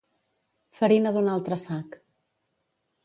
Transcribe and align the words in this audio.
Farina 0.79 1.13
d'un 1.17 1.29
altre 1.35 1.59
sac. 1.67 2.01